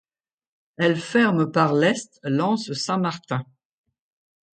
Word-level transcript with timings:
Elle 0.77 0.99
ferme 0.99 1.51
par 1.51 1.75
l'est 1.75 2.19
l'anse 2.23 2.73
Saint-Martin. 2.73 3.45